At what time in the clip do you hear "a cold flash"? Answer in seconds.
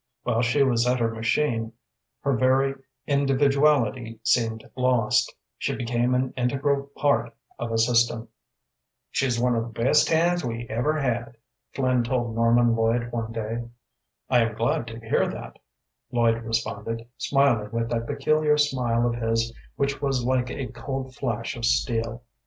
20.49-21.55